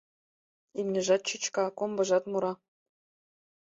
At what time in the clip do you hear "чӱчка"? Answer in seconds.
1.27-1.65